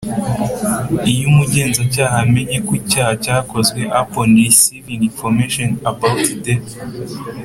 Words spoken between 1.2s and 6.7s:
umugenzacyaha amenye ko icyaha cyakozwe Upon receiving information about the